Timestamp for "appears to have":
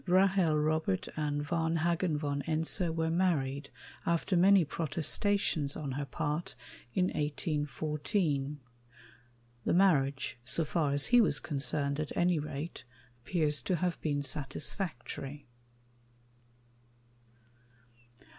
13.23-14.01